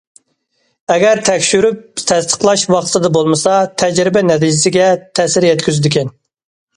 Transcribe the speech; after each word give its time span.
ئەگەر 0.93 1.19
تەكشۈرۈپ 1.25 1.99
تەستىقلاش 2.11 2.63
ۋاقتىدا 2.75 3.11
بولمىسا 3.17 3.53
تەجرىبە 3.83 4.23
نەتىجىسىگە 4.31 4.89
تەسىر 5.21 5.47
يەتكۈزىدىكەن. 5.49 6.11